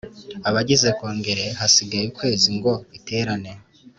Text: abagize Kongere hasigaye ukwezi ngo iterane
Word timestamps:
abagize 0.49 0.87
Kongere 0.97 1.45
hasigaye 1.59 2.03
ukwezi 2.07 2.47
ngo 2.57 2.73
iterane 2.97 3.51